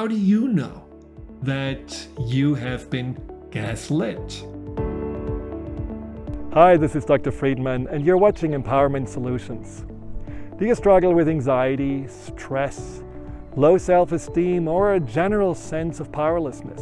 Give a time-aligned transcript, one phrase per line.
[0.00, 0.82] how do you know
[1.42, 3.14] that you have been
[3.50, 4.46] gaslit?
[6.54, 7.30] Hi, this is Dr.
[7.30, 9.84] Friedman, and you're watching Empowerment Solutions.
[10.58, 13.02] Do you struggle with anxiety, stress,
[13.56, 16.80] low self esteem, or a general sense of powerlessness?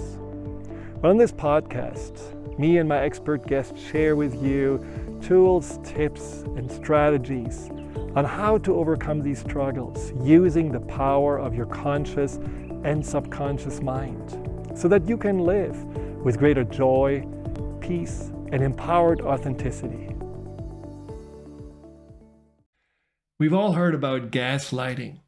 [1.02, 4.78] Well, in this podcast, me and my expert guests share with you
[5.20, 7.68] tools, tips, and strategies
[8.14, 12.36] on how to overcome these struggles using the power of your conscious
[12.84, 14.38] and subconscious mind
[14.74, 15.84] so that you can live
[16.24, 17.26] with greater joy,
[17.80, 20.08] peace, and empowered authenticity.
[23.38, 25.20] We've all heard about gaslighting.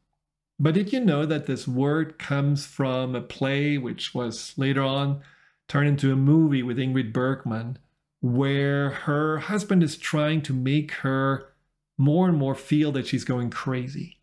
[0.59, 5.21] But did you know that this word comes from a play which was later on
[5.67, 7.77] turned into a movie with Ingrid Bergman,
[8.19, 11.50] where her husband is trying to make her
[11.97, 14.19] more and more feel that she's going crazy,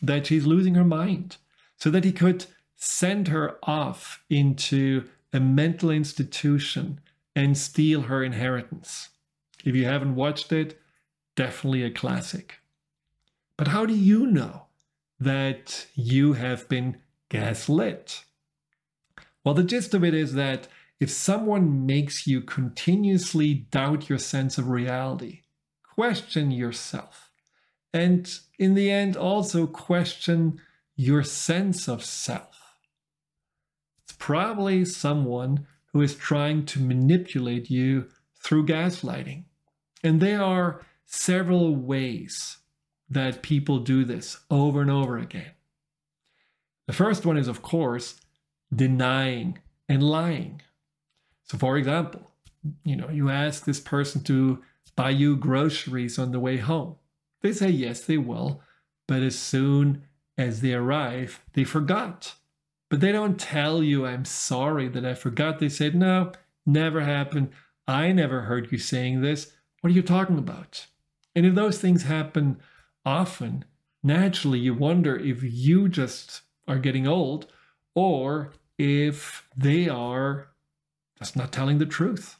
[0.00, 1.36] that she's losing her mind,
[1.76, 7.00] so that he could send her off into a mental institution
[7.34, 9.10] and steal her inheritance.
[9.64, 10.80] If you haven't watched it,
[11.36, 12.56] definitely a classic.
[13.56, 14.66] But how do you know
[15.20, 16.98] that you have been
[17.28, 18.24] gaslit?
[19.44, 24.58] Well, the gist of it is that if someone makes you continuously doubt your sense
[24.58, 25.41] of reality,
[25.94, 27.30] question yourself.
[27.92, 30.60] And in the end, also question
[30.96, 32.76] your sense of self.
[34.02, 38.08] It's probably someone who is trying to manipulate you
[38.42, 39.44] through gaslighting.
[40.02, 42.58] And there are several ways
[43.10, 45.52] that people do this over and over again.
[46.86, 48.18] The first one is, of course,
[48.74, 50.62] denying and lying.
[51.44, 52.32] So, for example,
[52.84, 54.62] you know, you ask this person to
[54.96, 56.96] buy you groceries on the way home.
[57.40, 58.62] They say yes, they will,
[59.06, 60.04] but as soon
[60.38, 62.34] as they arrive, they forgot.
[62.88, 65.58] But they don't tell you, I'm sorry that I forgot.
[65.58, 66.32] They said, no,
[66.66, 67.50] never happened.
[67.88, 69.52] I never heard you saying this.
[69.80, 70.86] What are you talking about?
[71.34, 72.60] And if those things happen
[73.04, 73.64] often,
[74.02, 77.46] naturally you wonder if you just are getting old
[77.94, 80.48] or if they are
[81.18, 82.38] just not telling the truth.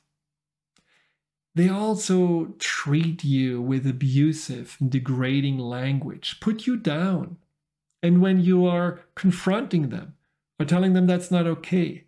[1.54, 7.36] They also treat you with abusive and degrading language, put you down.
[8.02, 10.14] And when you are confronting them
[10.58, 12.04] or telling them that's not okay,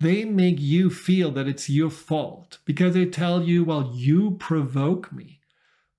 [0.00, 5.12] they make you feel that it's your fault because they tell you, well, you provoke
[5.12, 5.40] me,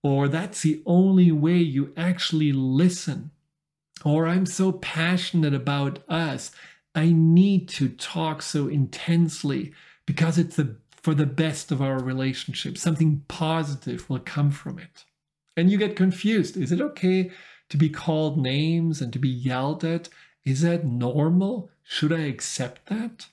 [0.03, 3.31] or that's the only way you actually listen,
[4.03, 6.51] or I'm so passionate about us,
[6.93, 9.73] I need to talk so intensely
[10.05, 12.79] because it's the for the best of our relationship.
[12.79, 15.05] Something positive will come from it.
[15.55, 16.57] And you get confused.
[16.57, 17.29] Is it okay
[17.69, 20.09] to be called names and to be yelled at?
[20.45, 21.69] Is that normal?
[21.83, 23.27] Should I accept that?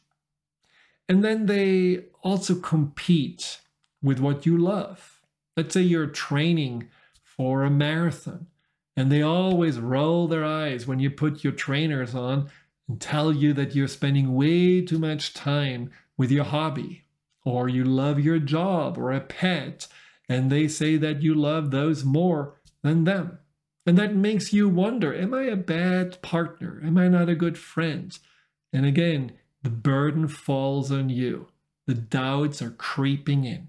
[1.08, 3.62] And then they also compete
[4.02, 5.22] with what you love.
[5.56, 6.90] Let's say you're training
[7.24, 8.48] for a marathon
[8.98, 12.50] and they always roll their eyes when you put your trainers on
[12.86, 17.02] and tell you that you're spending way too much time with your hobby
[17.44, 19.88] or you love your job or a pet,
[20.28, 23.38] and they say that you love those more than them.
[23.84, 26.81] And that makes you wonder Am I a bad partner?
[26.84, 28.16] Am I not a good friend?
[28.72, 29.32] And again,
[29.62, 31.48] the burden falls on you.
[31.86, 33.69] The doubts are creeping in.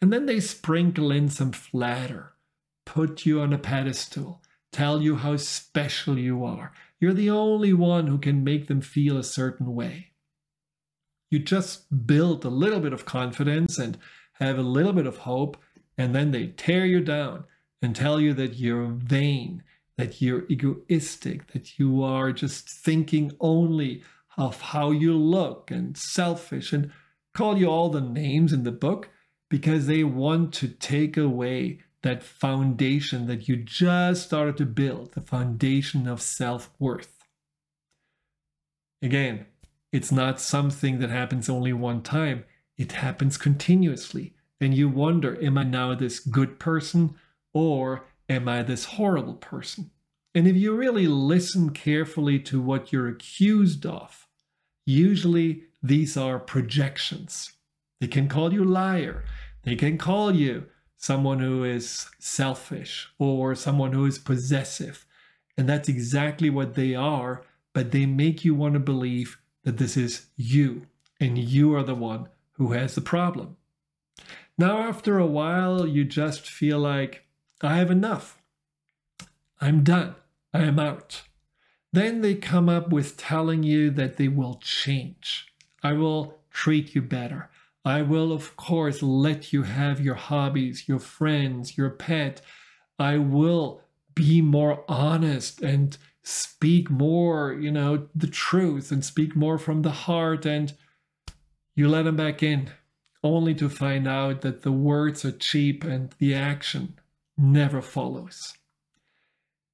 [0.00, 2.34] And then they sprinkle in some flatter,
[2.84, 4.42] put you on a pedestal,
[4.72, 6.72] tell you how special you are.
[7.00, 10.08] You're the only one who can make them feel a certain way.
[11.34, 13.98] You just build a little bit of confidence and
[14.34, 15.56] have a little bit of hope,
[15.98, 17.42] and then they tear you down
[17.82, 19.64] and tell you that you're vain,
[19.98, 24.04] that you're egoistic, that you are just thinking only
[24.36, 26.92] of how you look and selfish, and
[27.34, 29.08] call you all the names in the book
[29.50, 35.20] because they want to take away that foundation that you just started to build, the
[35.20, 37.24] foundation of self worth.
[39.02, 39.46] Again,
[39.94, 42.44] it's not something that happens only one time,
[42.76, 44.34] it happens continuously.
[44.60, 47.14] And you wonder, am I now this good person
[47.52, 49.92] or am I this horrible person?
[50.34, 54.26] And if you really listen carefully to what you're accused of,
[54.84, 57.52] usually these are projections.
[58.00, 59.22] They can call you liar.
[59.62, 60.64] They can call you
[60.96, 65.06] someone who is selfish or someone who is possessive.
[65.56, 69.96] And that's exactly what they are, but they make you want to believe that this
[69.96, 70.86] is you
[71.18, 73.56] and you are the one who has the problem.
[74.56, 77.26] Now, after a while, you just feel like,
[77.60, 78.40] I have enough.
[79.60, 80.14] I'm done.
[80.52, 81.22] I am out.
[81.92, 85.52] Then they come up with telling you that they will change.
[85.82, 87.50] I will treat you better.
[87.84, 92.40] I will, of course, let you have your hobbies, your friends, your pet.
[92.98, 93.82] I will
[94.14, 99.90] be more honest and speak more, you know, the truth and speak more from the
[99.90, 100.44] heart.
[100.44, 100.72] And
[101.76, 102.70] you let them back in,
[103.22, 106.98] only to find out that the words are cheap and the action
[107.36, 108.54] never follows.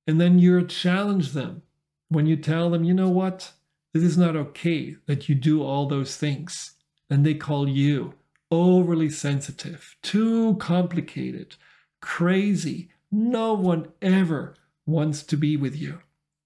[0.07, 1.63] And then you challenge them
[2.09, 3.53] when you tell them, you know what,
[3.95, 6.73] this is not okay that you do all those things.
[7.09, 8.15] And they call you
[8.51, 11.57] overly sensitive, too complicated,
[12.01, 12.91] crazy.
[13.13, 14.57] No one ever
[14.87, 16.01] wants to be with you.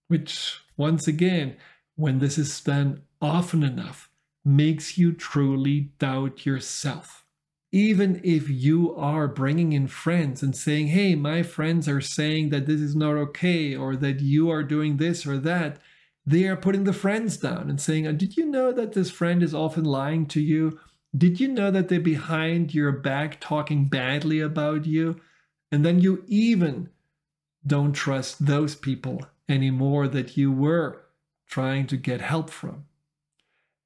[0.09, 1.57] Which, once again,
[1.97, 4.11] when this is done often enough,
[4.45, 7.25] makes you truly doubt yourself.
[7.73, 12.67] Even if you are bringing in friends and saying, hey, my friends are saying that
[12.67, 15.79] this is not okay, or that you are doing this or that,
[16.27, 19.55] they are putting the friends down and saying, Did you know that this friend is
[19.55, 20.79] often lying to you?
[21.17, 25.21] Did you know that they're behind your back talking badly about you?
[25.71, 26.89] And then you even
[27.67, 31.03] don't trust those people anymore that you were
[31.47, 32.85] trying to get help from.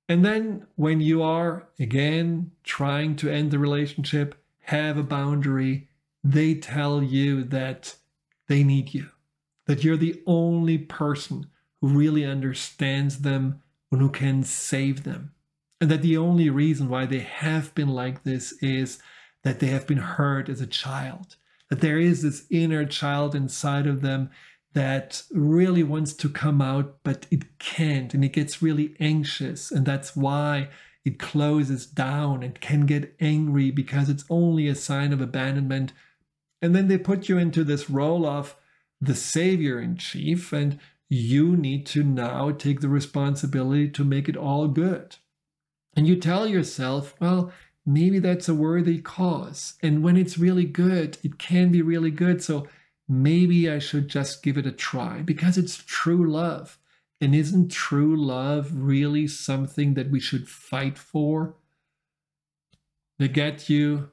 [0.09, 5.89] And then when you are again trying to end the relationship, have a boundary,
[6.25, 7.97] they tell you that
[8.49, 9.11] they need you,
[9.67, 11.47] that you're the only person
[11.81, 15.33] who really understands them and who can save them.
[15.81, 18.99] And that the only reason why they have been like this is
[19.45, 21.37] that they have been hurt as a child,
[21.71, 24.31] that there is this inner child inside of them
[24.75, 29.71] that really wants to come out, but it can't, and it gets really anxious.
[29.71, 30.69] And that's why
[31.05, 35.93] it closes down and can get angry because it's only a sign of abandonment.
[36.61, 38.57] And then they put you into this role of
[39.01, 40.79] the savior in chief, and
[41.09, 45.17] you need to now take the responsibility to make it all good.
[45.97, 47.53] And you tell yourself, well,
[47.89, 49.75] maybe that's a worthy cause.
[49.83, 52.43] And when it's really good, it can be really good.
[52.43, 52.69] So
[53.09, 56.79] maybe I should just give it a try because it's true love.
[57.19, 61.57] And isn't true love really something that we should fight for?
[63.19, 64.11] They get you,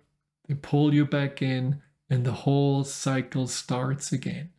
[0.48, 4.52] they pull you back in, and the whole cycle starts again.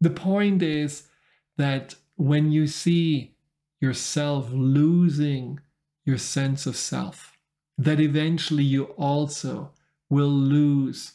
[0.00, 1.08] The point is
[1.56, 3.34] that when you see
[3.80, 5.58] yourself losing
[6.04, 7.33] your sense of self,
[7.76, 9.70] that eventually you also
[10.08, 11.12] will lose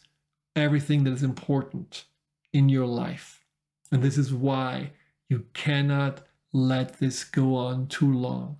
[0.55, 2.05] everything that is important
[2.51, 3.45] in your life.
[3.91, 4.91] And this is why
[5.29, 6.21] you cannot
[6.51, 8.59] let this go on too long.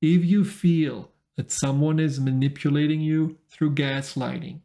[0.00, 4.60] If you feel that someone is manipulating you through gaslighting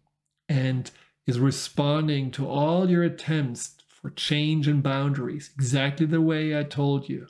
[0.50, 0.91] and
[1.25, 7.09] is responding to all your attempts for change and boundaries, exactly the way I told
[7.09, 7.27] you,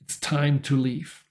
[0.00, 1.24] it's time to leave.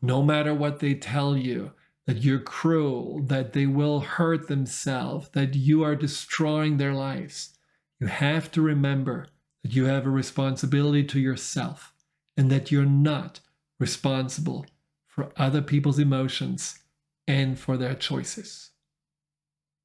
[0.00, 1.72] No matter what they tell you,
[2.08, 7.58] that you're cruel, that they will hurt themselves, that you are destroying their lives
[8.00, 9.26] you have to remember
[9.62, 11.92] that you have a responsibility to yourself
[12.36, 13.40] and that you're not
[13.80, 14.66] responsible
[15.06, 16.78] for other people's emotions
[17.26, 18.70] and for their choices.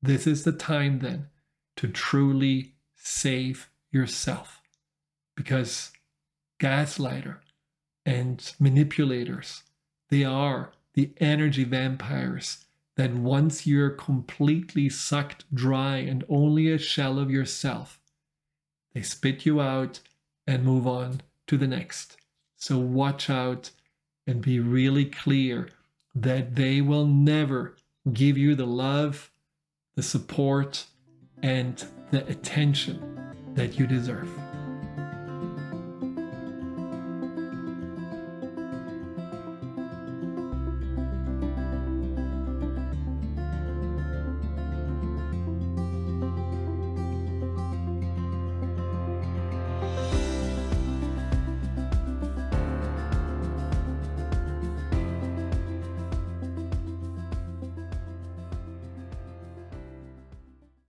[0.01, 1.27] This is the time then
[1.77, 4.61] to truly save yourself
[5.35, 5.91] because
[6.61, 7.39] gaslighter
[8.05, 9.63] and manipulators
[10.09, 17.17] they are the energy vampires that once you're completely sucked dry and only a shell
[17.17, 17.99] of yourself
[18.93, 19.99] they spit you out
[20.45, 22.17] and move on to the next.
[22.55, 23.71] So watch out
[24.27, 25.69] and be really clear
[26.15, 27.75] that they will never
[28.11, 29.31] give you the love,
[29.95, 30.85] the support,
[31.41, 34.29] and the attention that you deserve.